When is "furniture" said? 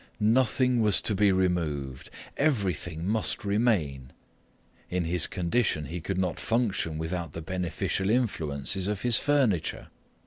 9.19-9.89